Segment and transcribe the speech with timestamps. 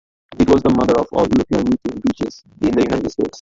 [0.39, 3.29] It was the mother of all European weeping beeches in the United States.